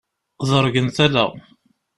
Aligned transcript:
Ḍeṛgen 0.49 0.87
tala. 0.95 1.25